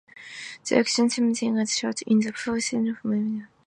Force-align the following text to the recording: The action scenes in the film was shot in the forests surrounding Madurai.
The 0.67 0.79
action 0.79 1.11
scenes 1.11 1.43
in 1.43 1.53
the 1.53 1.53
film 1.53 1.55
was 1.57 1.77
shot 1.77 2.01
in 2.07 2.19
the 2.21 2.33
forests 2.33 2.71
surrounding 2.71 2.95
Madurai. 3.05 3.47